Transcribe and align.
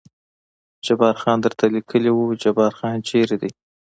جبار 0.85 1.15
خان 1.21 1.37
درته 1.45 1.65
لیکلي 1.75 2.11
و، 2.13 2.19
جبار 2.43 2.71
خان 2.79 2.97
چېرې 3.07 3.35
دی؟ 3.41 3.51